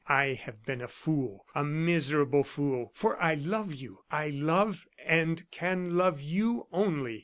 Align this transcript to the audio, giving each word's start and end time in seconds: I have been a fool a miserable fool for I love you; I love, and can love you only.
I 0.09 0.33
have 0.33 0.65
been 0.65 0.81
a 0.81 0.87
fool 0.87 1.45
a 1.53 1.63
miserable 1.63 2.43
fool 2.43 2.91
for 2.95 3.21
I 3.21 3.35
love 3.35 3.75
you; 3.75 3.99
I 4.09 4.29
love, 4.29 4.87
and 5.05 5.43
can 5.51 5.95
love 5.95 6.21
you 6.23 6.65
only. 6.71 7.19